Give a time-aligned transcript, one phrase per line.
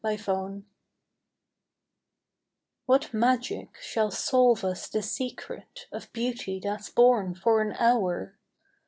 [0.03, 0.63] INTERPRETED
[2.87, 8.35] What magic shall solve us the secret Of beauty that's born for an hour?